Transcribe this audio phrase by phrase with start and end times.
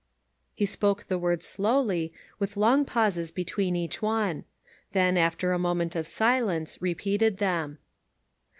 [0.55, 4.45] He spoke the words slowly, with long pauses between each one.
[4.93, 7.77] Then, after a moment of silence, repeated them.